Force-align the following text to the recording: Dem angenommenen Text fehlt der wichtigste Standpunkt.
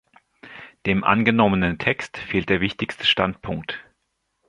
Dem 0.87 1.03
angenommenen 1.03 1.77
Text 1.77 2.17
fehlt 2.17 2.49
der 2.49 2.59
wichtigste 2.59 3.05
Standpunkt. 3.05 3.77